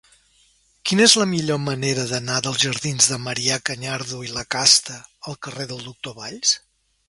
[0.91, 5.01] Quina és la millor manera d'anar dels jardins de Marià Cañardo i Lacasta
[5.33, 6.61] al carrer del Doctor Valls?